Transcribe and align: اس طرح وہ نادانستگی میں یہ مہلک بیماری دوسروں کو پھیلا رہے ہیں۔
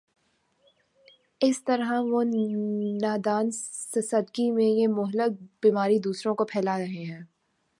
اس 1.41 1.63
طرح 1.63 1.91
وہ 2.01 2.23
نادانستگی 3.01 4.49
میں 4.51 4.65
یہ 4.65 4.87
مہلک 4.87 5.31
بیماری 5.63 5.99
دوسروں 5.99 6.35
کو 6.35 6.45
پھیلا 6.45 6.77
رہے 6.77 7.03
ہیں۔ 7.05 7.21